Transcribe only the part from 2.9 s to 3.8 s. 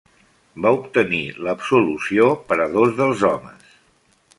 dels homes.